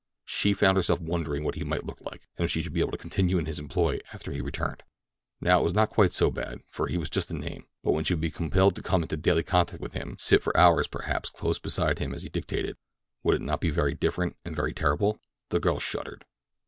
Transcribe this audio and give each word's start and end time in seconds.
She 0.25 0.53
found 0.55 0.77
herself 0.77 0.99
wondering 0.99 1.43
what 1.43 1.53
he 1.53 1.63
might 1.63 1.85
look 1.85 2.01
like, 2.01 2.27
and 2.35 2.43
if 2.43 2.49
she 2.49 2.63
should 2.63 2.73
be 2.73 2.79
able 2.79 2.89
to 2.93 2.97
continue 2.97 3.37
in 3.37 3.45
his 3.45 3.59
employ 3.59 3.99
after 4.11 4.31
he 4.31 4.41
returned. 4.41 4.81
Now 5.39 5.59
it 5.59 5.63
was 5.63 5.75
not 5.75 5.91
quite 5.91 6.11
so 6.11 6.31
bad, 6.31 6.61
for 6.71 6.87
he 6.87 6.97
was 6.97 7.07
just 7.07 7.29
a 7.29 7.35
name; 7.35 7.67
but 7.83 7.91
when 7.91 8.03
she 8.03 8.13
should 8.15 8.19
be 8.19 8.31
compelled 8.31 8.75
to 8.77 8.81
come 8.81 9.03
into 9.03 9.15
daily 9.15 9.43
contact 9.43 9.79
with 9.79 9.93
him, 9.93 10.15
sit 10.17 10.41
for 10.41 10.57
hours, 10.57 10.87
perhaps, 10.87 11.29
close 11.29 11.59
beside 11.59 11.99
him 11.99 12.15
as 12.15 12.23
he 12.23 12.29
dictated, 12.29 12.77
would 13.21 13.35
it 13.35 13.41
not 13.41 13.61
be 13.61 13.69
very 13.69 13.93
different 13.93 14.37
and 14.43 14.55
very 14.55 14.73
terrible? 14.73 15.19
The 15.49 15.59
girl 15.59 15.77
shuddered. 15.79 16.25